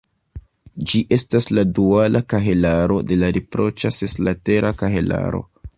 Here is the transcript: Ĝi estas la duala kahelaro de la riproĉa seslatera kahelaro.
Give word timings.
Ĝi 0.91 1.01
estas 1.17 1.49
la 1.57 1.65
duala 1.79 2.23
kahelaro 2.33 2.99
de 3.11 3.21
la 3.25 3.33
riproĉa 3.39 3.95
seslatera 4.01 4.77
kahelaro. 4.83 5.49